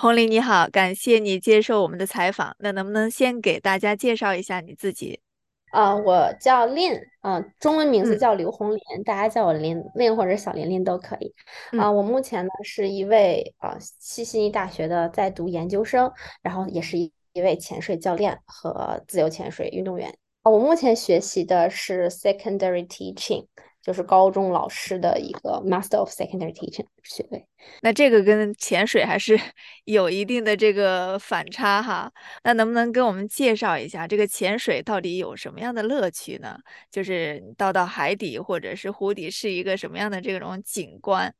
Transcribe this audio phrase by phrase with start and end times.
[0.00, 2.56] 红林你好，感谢你接受我们的采访。
[2.60, 5.20] 那能不能先给大家介绍一下你自己？
[5.72, 11.34] 啊，我叫林，嗯，中文名字嗯叫刘红林，大家叫我林林或者小林林都可以。
[11.72, 16.10] 嗯啊，我目前呢是一位啊西悉尼大学的在读研究生，
[16.40, 20.08] 然后也是一一位潜水教练和自由潜水运动员。
[20.44, 23.44] 啊，我目前学习的是 secondary teaching，
[23.82, 27.46] 就是高中老师的一个 Master of Secondary Teaching 学位。
[27.82, 29.38] 那这个跟潜水还是
[29.84, 32.10] 有一定的这个反差哈。
[32.44, 36.58] 那能不能给我们介绍一下这个潜水到底有什么样的乐趣呢？
[36.90, 41.32] 就是到到海底或者是湖底是一个什么样的这种景观？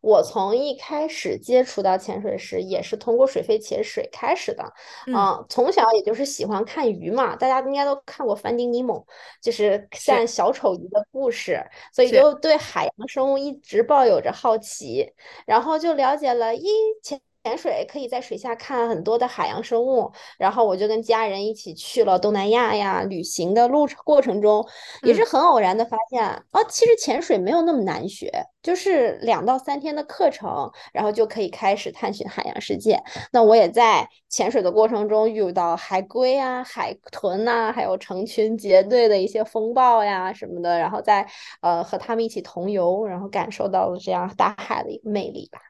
[0.00, 4.64] 我从一开始接触到潜水时，也是通过水肺潜水开始的。
[5.06, 9.02] 嗯，嗯，从小也就是喜欢看鱼嘛，大家应该都看过《Finding Nemo》，
[9.40, 11.60] 就是是像小丑鱼的故事，
[11.92, 15.12] 所以，就对海洋生物一直抱有着好奇，
[15.46, 16.68] 然后就了解了，一
[17.02, 24.66] 潜潜水可以在水下看很多的海洋生物，然后我就跟家人一起去了东南亚呀，旅行的路程过程中，
[25.04, 28.28] 也是嗯很偶然的发现，哦，其实潜水没有那么难学，
[28.60, 33.00] 就是两到三天的课程，然后就可以开始探寻海洋世界。
[33.30, 41.24] 那我也在潜水的过程中遇到海龟啊、海豚呐、还有成群结队的一些风暴呀什么的，然后在
[41.60, 45.60] 呃和他们一起同游，然后感受到了这样大海的一个魅力吧。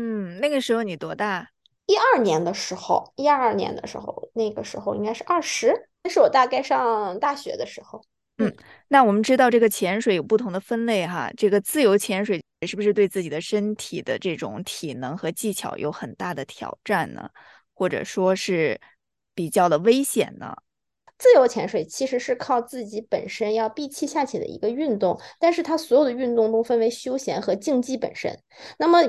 [0.00, 1.50] 嗯，那个时候你多大？
[1.86, 8.00] 一二年的时候，一二年的时候，那个时候应该是二十，那是我大概上大学的时候。
[8.36, 8.56] 嗯，嗯。
[8.86, 17.28] 那我们知道这个潜水有不同的分类哈，这个自由潜水是不是对自己的身体的这种体能和技巧有很大的挑战呢？
[17.74, 18.80] 或者说是
[19.34, 20.54] 比较的危险呢？
[21.18, 28.38] 自由潜水其实是靠自己本身要闭气下潜的一个运动，但是它所有的运动都分为休闲和竞技本身。
[28.78, 29.00] 那么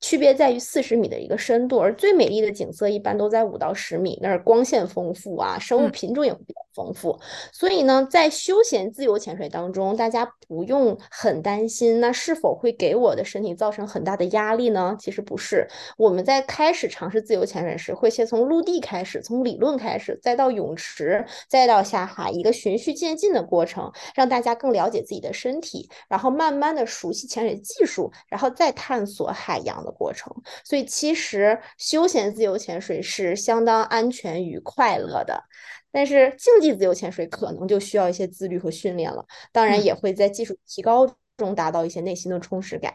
[0.00, 7.18] 区别在于四十米的一个深度，而最美丽的景色一般都在五到十米，那儿光线丰富啊，生物嗯品种也会比较丰富。
[7.52, 14.96] 所以呢，在休闲自由潜水当中，大家不用很担心，那是否会给我的身体造成很大的压力呢？
[15.00, 15.66] 其实不是。
[15.96, 30.32] 我们在开始尝试自由潜水时，会先从陆地开始，从理论开始，再到泳池，再到下海，一个循序渐进的过程，让大家更了解自己的身体，然后慢慢的熟悉潜水技术，然后再探索海洋的过程。
[30.64, 35.42] 所以其实休闲自由潜水是相当安全与快乐的。
[35.90, 42.94] 但是竞技自由潜水可能就需要一些自律和训练了，当然嗯，也会在技术提高中达到一些内心的充实感。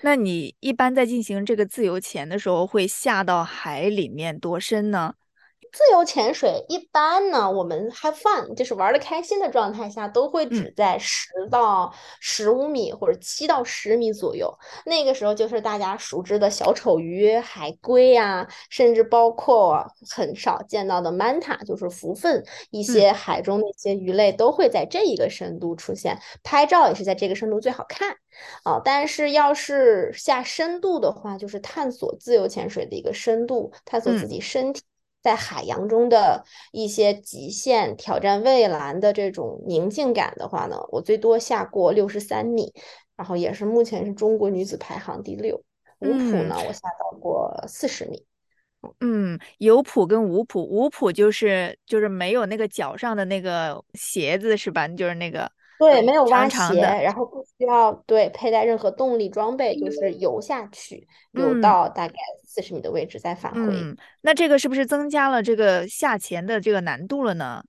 [0.00, 5.14] 那你一般在进行这个自由潜的时候，会下到海里面多深呢？
[5.74, 14.56] 自由潜水一般呢，我们 have fun，就是玩的开心的状态下，都会嗯只在十到十五米或者七到十米左右。
[14.86, 28.16] 那个时候就是大家熟知的小丑鱼、海龟呀、甚至包括很少见到的 manta，就是福分，一嗯些海中的一些鱼类都会在这一个深度出现，拍照也是在这个深度最好看。
[28.62, 34.28] 啊，但是要是下深度的话，就是探索自由潜水的一个深度，探索自嗯。
[34.28, 34.82] 己身体
[35.24, 42.72] 在海洋中的一些极限，挑战蔚蓝的这种宁静感的话呢，我最多下过六十三米，
[43.16, 45.56] 然后也是目前是中国女子排行第六。
[46.00, 48.26] 五普嗯呢，我下到过四十米。
[49.00, 54.86] 嗯，有谱跟无谱，无谱就是就是没有那个脚上的那个鞋子是吧？
[54.88, 62.14] 就是那个对，嗯没有蛙鞋，然后不需要对佩戴任何动力装备，就是游下去，游嗯到大概
[62.46, 63.60] 四十米的位置再返回。
[63.60, 67.64] 嗯，那这个是不是增加了这个下潜的这个难度了呢？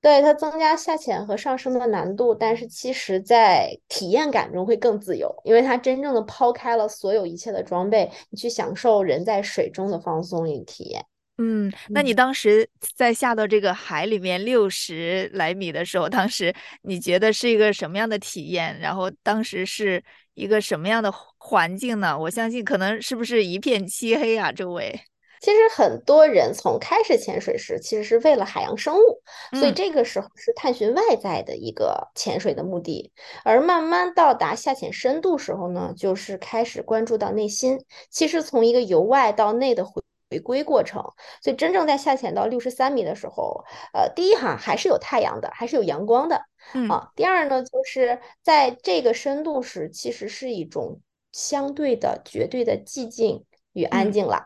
[0.00, 11.04] 对，它增加下潜和上升的难度，但是其实在体验感中会更自由，因为它真正的抛开了所有一切的装备，你去享受人在水中的放松与体验。
[11.38, 12.16] 嗯，那你嗯。
[12.16, 18.78] 当时在下到这个海里面六十来米的时候，当时你觉得是一个什么样的体验？
[18.80, 20.02] 然后当时是
[20.34, 22.18] 一个什么样的环境呢？
[22.18, 25.00] 我相信可能是不是一片漆黑啊，周围？
[25.40, 33.12] 其实很多人从开始潜水时，其实是为了海洋生物，所以嗯这个时候是探寻外在的一个潜水的目的。
[33.44, 37.78] 而慢慢到达下潜深度时候呢，就是开始关注到内心。
[38.10, 41.02] 其实从一个由外到内的回回归过程，
[41.42, 46.42] 所以真正在下潜到六十三米的时候，呃，第一哈还是有太阳的，还是有阳光的
[46.74, 47.10] 嗯啊。
[47.16, 51.00] 第二呢，就是在这个深度时，其实是一种
[51.32, 54.12] 相对的、绝对的寂静与安嗯。
[54.12, 54.36] 静了。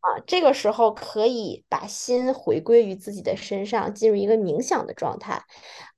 [0.00, 5.42] 啊，这个时候可以把心回归于自己的身上，进入一个冥想的状态，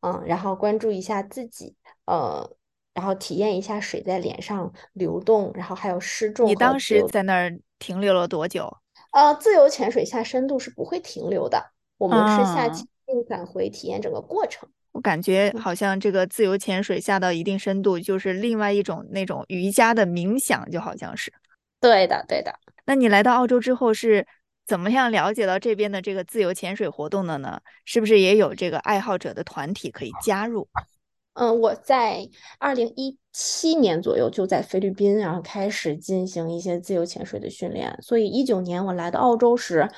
[0.03, 1.75] 嗯，然后关注一下自己，
[2.05, 2.49] 呃，
[2.95, 7.03] 然后体验一下水在脸上流动，然后还有失重你当时。
[7.09, 8.77] 在那儿停留了多久？
[9.13, 14.69] 呃，自由潜水下深度是不会停留的，我们是下啊，潜并返回体验整个过程。
[14.93, 21.33] 我感觉嗯，好像这个自由潜水下到一定深度，就是另外一种那种瑜伽的冥想，就好像是。
[21.81, 22.55] 对的，对的。
[22.85, 24.27] 那你来到澳洲之后是
[24.67, 27.61] 怎么样了解到这边的这个自由潜水活动的呢？
[27.85, 30.69] 是不是也有这个爱好者的团体可以加入？
[31.35, 37.99] 嗯，我在二零一七年左右就在菲律宾，然后开始进行一些自由潜水的训练。
[38.03, 39.89] 所以一九年我来到澳洲时，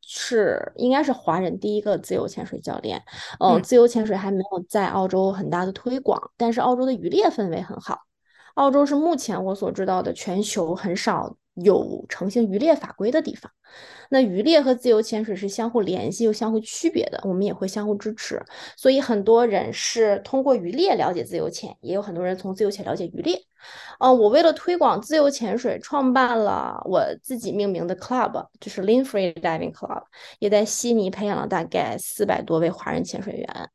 [0.00, 3.02] 是应该是华人第一个自由潜水教练。
[3.40, 7.98] 嗯，嗯自由潜水还没有在澳洲很大的推广，但是澳洲的渔猎氛围很好。
[8.54, 13.50] 澳洲是目前我所知道的全球很少有成型渔猎法规的地方。
[14.10, 18.40] 那渔猎和自由潜水是相互联系又相互区别的，我们也会相互支持。
[18.76, 23.42] 所以很多人是通过渔猎了解自由潜，也有很多人从自由潜了解渔猎。
[23.98, 30.02] 嗯，我为了推广自由潜水，创办了我自己命名的 club，就是 Lean Free Diving Club，
[30.38, 33.70] 也在悉尼培养了大概四百多位华人潜水员。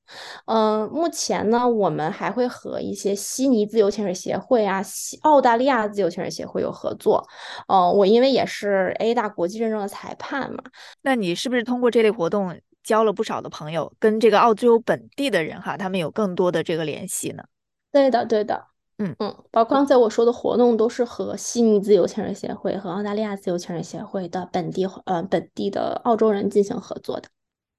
[0.46, 7.28] 嗯，目前呢，我们还会和一些悉尼自由潜水协会啊、西澳大利亚自由潜水协会有合作。
[7.72, 10.64] 嗯，我因为也是 A 大国际认证的裁判嘛，
[11.04, 17.44] 那你是不是通过这类活动交了不少的朋友，跟这个澳洲本地的人哈，他们有更多的这个联系呢？
[17.92, 18.66] 对的，对的。
[18.98, 19.16] 嗯。
[19.20, 27.30] 嗯，包括刚才我说的活动，都是和悉尼自由潜水协会和澳大利亚自由潜水协会的本地呃本地的澳洲人进行合作的。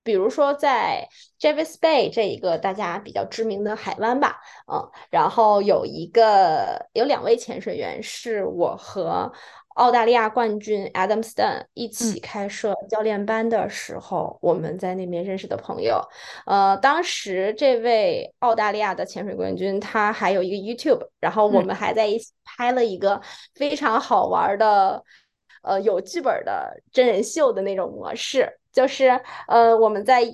[0.02, 1.06] 比如说在
[1.38, 4.40] Jervis Bay 这一个大家比较知名的海湾吧，
[4.72, 9.30] 嗯，然后有一个有两位潜水员是我和
[9.74, 16.02] 澳大利亚冠军 Adam Stone 一嗯起开设教练班的时候，我们在那边认识的朋友。
[16.44, 23.20] 呃，当时这位澳大利亚的潜水冠军他还有一个 YouTube，然后我嗯们还在一起拍了一个
[23.54, 25.02] 非常好玩的。
[25.62, 29.08] 呃有剧本的真人秀的那种模式，就是
[29.46, 30.24] 呃我们在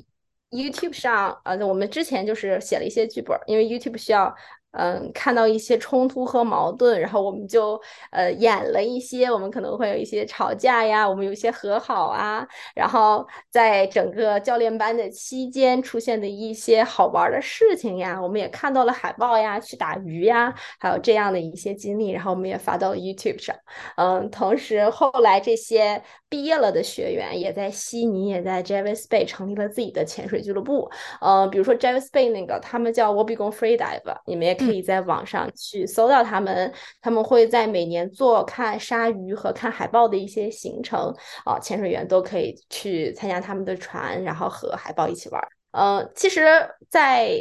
[0.50, 4.34] YouTube 上，呃我们之前就是写了一些剧本，因为 YouTube 需要。
[4.72, 7.80] 嗯，看到一些冲突和矛盾，然后我们就
[8.10, 23.56] 呃演了一些，我们可能会有一些吵架呀，我们有一些和好啊，然后在整个教练班的期间出现的一些好玩的事情呀，我们也看到了海豹呀，去打鱼呀，还有这样的一些经历，然后我们也发到了 YouTube 上。
[23.96, 30.90] 嗯，同时后来这些毕业了的学员也在悉尼，也在 Javis Bay 成立了自己的潜水俱乐部。
[31.20, 36.72] 呃，比如说 Javis Bay 那个，他们叫 Wobegong Freedive，你们也可嗯以在网上去搜到他们。
[37.00, 41.14] 他们会在每年做看鲨鱼和看海豹的一些行程，
[41.44, 45.42] 啊、潜水员都可以去参加他们的船，然后和海豹一起玩。
[45.72, 46.44] 嗯，其实，
[46.88, 47.38] 在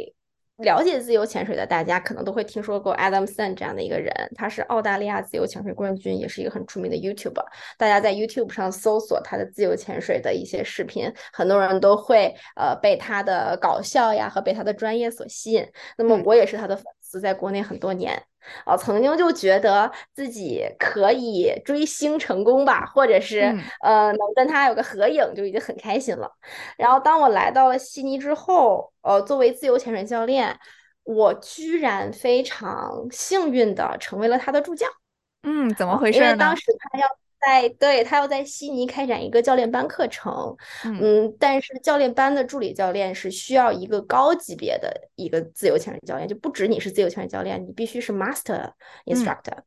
[0.58, 7.44] 了解自由潜水的大家可能都会听说过 Adamson 这样的一个人，他是澳大利亚自由潜水冠军，也是一个很出名的 YouTuber。
[7.76, 15.66] 大家在 YouTube 上搜索他的自由潜水的一些视频，很多人都会呃被他的搞笑呀和被他的专业所吸引。
[15.98, 16.84] 那么嗯我也是他的粉
[17.16, 18.22] 丝，在国内很多年。
[18.64, 26.30] 啊，曾经就觉得自己可以追星成功吧，或者是嗯呃能跟他有个合影就已经很开心了。
[26.78, 30.56] 然后当我来到了悉尼之后，呃，作为自由潜水教练，
[31.02, 34.86] 我居然非常幸运的成为了他的助教。
[35.42, 36.28] 嗯，怎么啊，回事儿呢？
[36.28, 37.08] 因为当时他要
[37.40, 48.72] 在，对，他要在悉尼开展一个教练班课程，嗯嗯，但是教练班的助理教练是需要一个高级别的一个自由潜水教练，就不止你是自由潜水教练，你必须是 master
[49.04, 49.58] 嗯 instructor。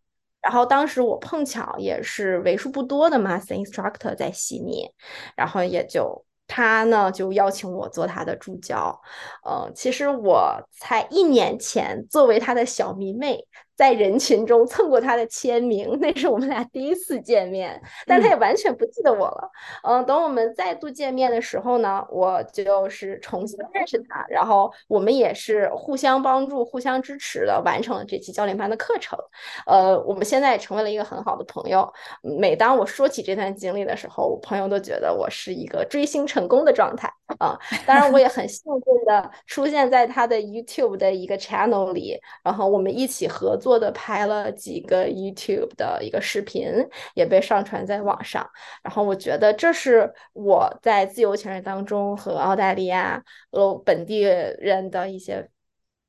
[0.41, 4.89] 然后当时我碰巧也是为数不多的 master instructor 在悉尼，
[5.35, 8.99] 然后也就他呢就邀请我做他的助教。
[9.43, 13.45] 呃，其实我才一年前作为他的小迷妹，
[13.79, 19.49] 在人群中蹭过他的签名， 那是我们俩第一次见面，但他嗯也完全不记得我了。
[19.83, 29.17] 嗯、等我们再度见面的时候呢，我就是重新认识他，然后我们也是互相帮助、互相支持的完成了这期教练班的课程。
[29.65, 31.89] 呃，我们现在也成为了一个很好的朋友。
[32.21, 37.57] 每当我说起这段经历的时候，我朋友都觉得我是一个追星成功的状态啊。
[37.85, 46.71] 当然，我也很幸运的出现在他的 YouTube 的一个 channel 里，然后我们一起合作的拍了几个 YouTube 的一个视频，
[47.13, 48.49] 也被上传在网上。
[48.81, 53.21] 然后我觉得这是我在自由潜水当中和澳大利亚
[53.51, 55.49] 呃本地人的一些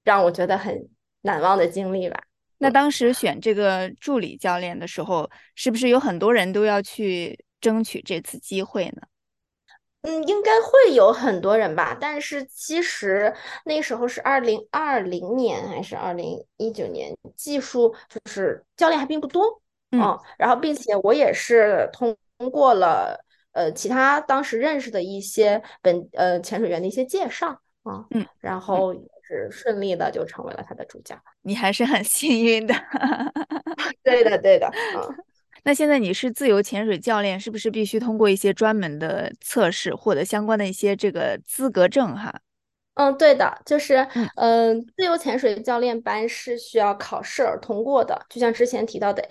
[0.04, 0.88] 让我觉得很
[1.22, 2.22] 难忘的经历吧。
[2.58, 9.02] 那当时选这个助理教练的时候，是不是有很多人都要去争取这次机会呢？
[10.02, 22.16] 嗯，应该会有很多人吧，但是其实那时候是二零二零年还是二零一九年，技术就是教练还并不多，嗯嗯，然后并且我也是通
[22.50, 27.48] 过了呃其他当时认识的一些本呃潜水员的一些介绍
[27.82, 31.14] 啊，嗯，然后是顺利的就成为了他的主教。
[31.42, 32.74] 你还是很幸运的。
[34.02, 34.66] 对的，对的，
[34.96, 35.24] 嗯。
[35.64, 42.40] 那现在你是自由潜水教练，是不是必须通过一些专门的测试，获得相关的一些这个资格证哈？
[42.94, 49.22] 嗯，对的，就是嗯嗯，自由潜水教练班是需要考试而通过的，就像之前提到的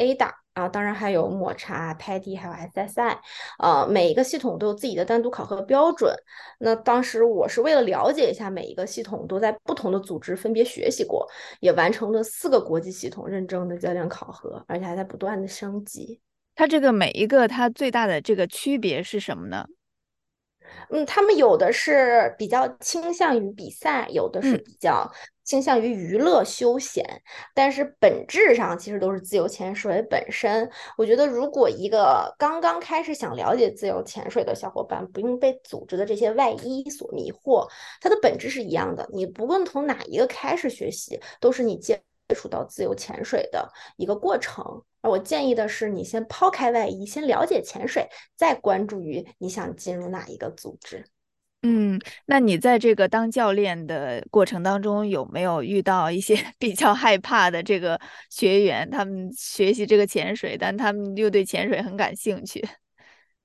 [0.60, 3.18] 啊，当然还有抹茶、PADI 还有 SSI，
[3.60, 6.14] 呃，每一个系统都有自己的单独考核标准。
[6.60, 11.28] 那当时我是为了了解一下每一个系统，都在不同的组织分别学习过，
[11.62, 16.20] 也完成了四个国际系统认证的教练考核，而且还在不断的升级。
[16.56, 19.66] 它这个每一个它最大的这个区别是什么呢？
[20.90, 25.12] 嗯，他们有的是比较倾向于比赛，有的是嗯比较
[25.44, 27.04] 倾向于娱乐休闲，
[27.54, 30.70] 但是本质上其实都是自由潜水本身。
[30.98, 37.68] 我觉得，如果一个刚刚开始想了解自由潜水的小伙伴，不用被组织的这些外衣所迷惑，
[38.02, 39.08] 它的本质是一样的。
[39.12, 42.02] 你不论从哪一个开始学习，都是你接
[42.36, 44.84] 触到自由潜水的一个过程。
[45.02, 51.06] 而我建议的是，你先抛开外衣，先了解潜水，再关注于你想进入哪一个组织。
[51.62, 58.90] 嗯，那你在这个当教练的过程当中，有没有遇到一些 比较害怕的这个学员？
[58.90, 62.66] 他们学习这个潜水，但他们又对潜水很感兴趣。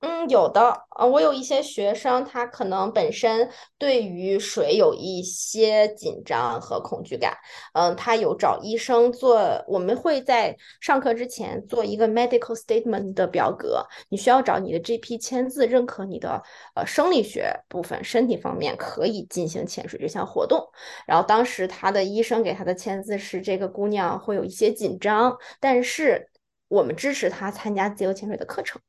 [0.05, 7.35] 嗯，有的，呃，我有一些学生，他可能本身对于水有一些紧张和恐惧感，
[7.73, 16.39] 嗯，他有找医生做，我们会在上课之前做一个 medical statement 的表格，你需要找你的 GP 签字，认可你的
[16.75, 20.63] 呃生理学部分，身体方面可以进行潜水这项活动。
[21.07, 26.29] 然后当时他的医生给他的签字是，这个姑娘会有一些紧张，但是
[26.67, 28.79] 我们支持她参加自由潜水的课程。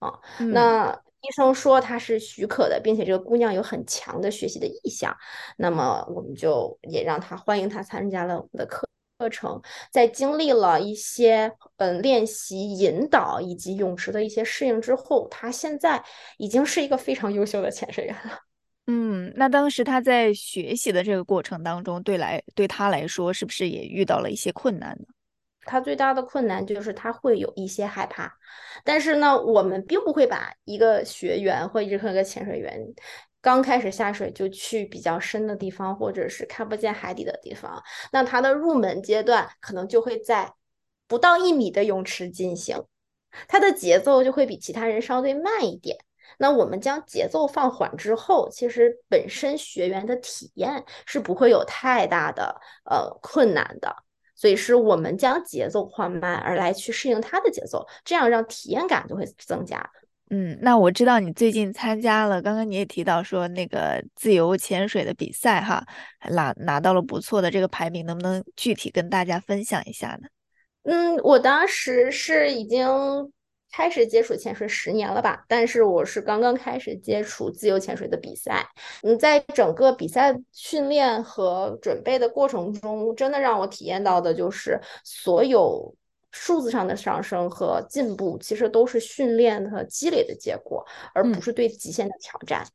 [0.00, 0.92] 啊，嗯那
[1.22, 5.16] 医生说他是许可的，并且这个姑娘有很强的学习的意向，
[5.56, 8.88] 那么我们就也让她欢迎她参加了我们的课
[9.18, 9.60] 课程。
[9.92, 16.02] 在经历了一些嗯练习引导以及泳池的一些适应之后，她现在
[16.38, 18.38] 已经是一个非常优秀的潜水员了。
[18.86, 25.04] 嗯，那当时他在学习的这个过程当中，对来对他来说，是不是也遇到了一些困难呢？
[25.62, 28.32] 他最大的困难就是他会有一些害怕，
[28.84, 32.80] 但是呢，我们并不会把一个学员或任何一个潜水员
[33.42, 37.82] 刚开始下水就去比较深的地方，或者是看不见海底的地方。
[38.12, 40.52] 那他的入门阶段可能就会在
[41.06, 42.84] 不到一米的泳池进行，
[43.48, 45.96] 他的节奏就会比其他人稍微慢一点。
[46.38, 53.94] 那我们将节奏放缓之后，其实本身学员的体验是不会有太大的呃困难的。
[54.40, 59.78] 所以是我们将节奏放慢，而来去适应他的节奏，这样让体验感就会增加。
[60.30, 65.84] 嗯，那我知道你最近参加了，刚刚你也提到说那个自由潜水的比赛哈，
[66.30, 70.28] 拿拿到了不错的这个排名，能不能具体跟大家分享一下呢？
[70.84, 72.88] 嗯，我当时是已经
[73.70, 78.66] 开始接触潜水十年了吧，但是我是刚刚开始接触自由潜水的比赛。
[79.02, 85.94] 嗯，在整个比赛训练和准备的过程中，真的让我体验到的就是所有
[86.32, 90.84] 数字上的上升和进步，其实都是训练和积累的结果，
[91.14, 92.66] 而不嗯是对极限的挑战。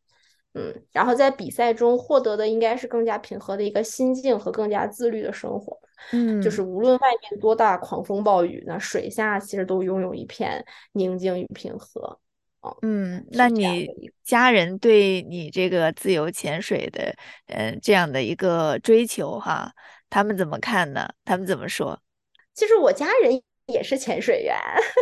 [0.53, 5.77] 嗯，然后在比赛中获得的应该是更加平和的一个心境和更加自律的生活。
[6.43, 12.19] 就是嗯无论外面多大狂风暴雨，那水下其实都拥有一片宁静与平和。
[12.61, 13.87] 哦，嗯，那你。
[14.25, 17.13] 家人对你这个自由潜水的，
[17.45, 19.71] 呃，这样的一个追求哈，
[20.09, 21.07] 他们怎么看呢？
[21.23, 21.99] 他们怎么说？
[22.55, 24.57] 其实我家人也是潜水员，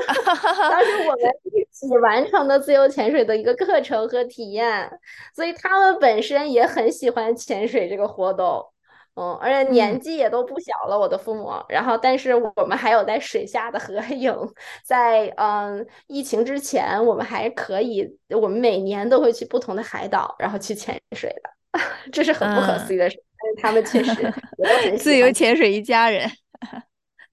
[0.70, 5.00] 当时我们一起完成的自由潜水的一个课程和体验，
[5.34, 8.73] 所以他们本身也很喜欢潜水这个活动。
[9.16, 11.52] 嗯，而且年嗯纪也都不小了，我的父母。
[11.70, 14.36] 然后，但是我们还有在水下的合影，
[14.84, 21.50] 在嗯疫情之前，我们还可以，我们每年都会去不同的海岛，然后去潜水的，
[22.12, 23.24] 这是很不可嗯，思议的事。
[23.38, 24.34] 但是他们确实
[24.98, 25.16] 自。
[25.18, 26.30] 由潜水一家人。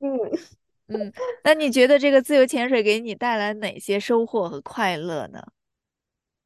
[0.01, 0.31] 嗯。
[0.89, 1.13] 嗯，
[1.45, 5.41] 那你觉得这个自由潜水给你带来哪些收获和快乐呢？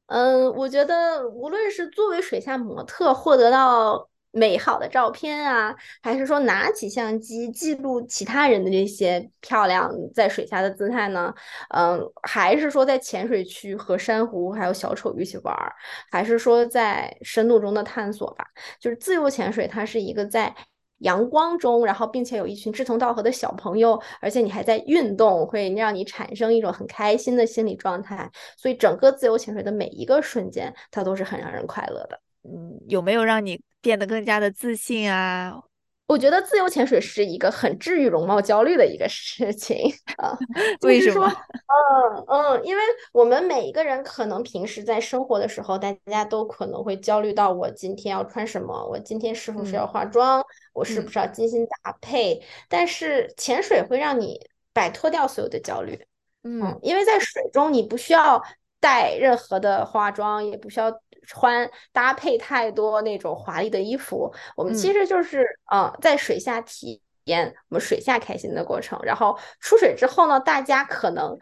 [0.07, 5.73] 嗯，我觉得无论是作为水下模特获得到美好的照片啊，
[6.03, 11.33] 还是说拿起相机记录其他人的这些漂亮在水下的姿态呢，
[11.69, 15.73] 嗯，还是说在潜水区和珊瑚还有小丑鱼一起玩儿，
[16.11, 18.45] 还是说在深度中的探索吧，
[18.77, 20.53] 就是自由潜水，它是一个在
[20.99, 28.29] 阳光中，然后并且有一群志同道合的小朋友，而且你还在运动，会让你产生一种很开心的心理状态。
[28.57, 32.19] 所以整个自由潜水的每一个瞬间，它都是很让人快乐的。
[32.45, 35.59] 嗯，有没有让你变得更加的自信啊？
[36.07, 40.37] 我觉得自由潜水是一个很治愈容貌焦虑的一个事情 啊。
[40.81, 41.27] 为什么？
[41.27, 52.39] 嗯嗯，因为我们每一个人可能平时在生活的时候，大家都可能会焦虑到我今天要穿什么，我今天是不是要化妆，我是不是要精心搭配。
[52.69, 54.39] 但是潜水会让你
[54.73, 55.99] 摆脱掉所有的焦虑。
[56.43, 58.39] 嗯，因为在水中你不需要
[58.85, 60.93] 带任何的化妆，也不需要。
[61.27, 68.99] 穿搭配太多那种华丽的衣服，我们其实就是嗯，在水下体验我们水下开心的过程。
[69.01, 71.35] 然后出水之后呢，大家可能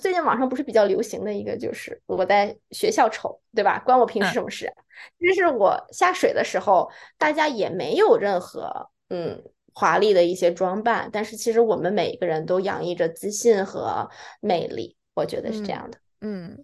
[0.00, 3.82] 最近网上不是比较流行的一个就是我在学校丑，对吧？
[3.84, 4.72] 关我平时什么事？
[5.18, 9.42] 其实我下水的时候，大家也没有任何嗯
[9.74, 14.08] 华丽的一些装扮，但是其实我们每一个人都洋溢着自信和
[14.40, 15.98] 魅力，我觉得是这样的。
[15.98, 16.00] 嗯，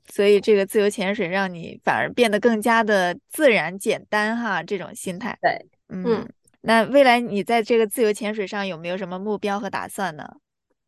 [0.08, 5.38] 所以这个自由潜水让你反而变得更加的自然简单哈，这种心态。
[5.40, 6.28] 对，嗯，
[6.62, 10.28] 那未来你在这个自由潜水上有没有什么目标和打算呢？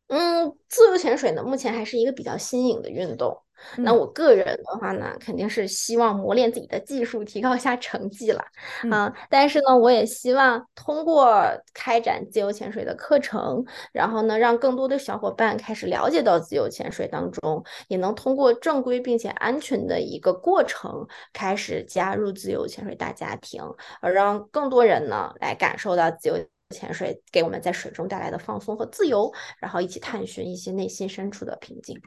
[0.09, 3.43] 嗯，自由潜水呢，目前还是一个比较新颖的运动。
[3.79, 8.45] 那我个人的话呢，肯定是希望磨练自己的技术，提高一下成绩了。
[8.85, 11.43] 嗯，但是呢，我也希望通过
[11.75, 23.63] 开展自由潜水的课程，然后呢，让更多的小伙伴开始了解到自由潜水当中，也能通过正规并且安全的一个过程，开始加入自由潜水大家庭，
[24.01, 26.37] 而让更多人呢来感受到自由
[26.71, 32.01] 潜水给我们在水中带来的放松和自由，然后一起探寻一些内心深处的平静。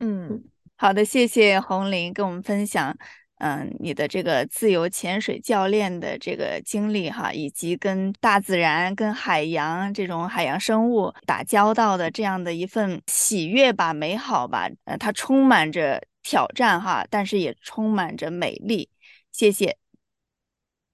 [0.00, 0.42] 嗯。
[0.78, 2.94] 好的，谢谢红林跟我们分享，
[3.38, 18.90] 嗯，你的这个自由潜水教练的这个经历哈，以及跟大自然、跟海洋这种海洋生物打交道的这样的一份喜悦吧、美好吧，呃，它充满着挑战哈，但是也充满着美丽。
[19.32, 19.78] 谢谢，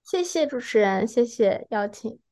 [0.04, 2.31] 谢谢主持人，谢谢邀请。